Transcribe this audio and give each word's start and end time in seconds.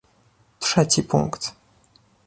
Trzeci 0.59 1.03
punkt 1.03 1.53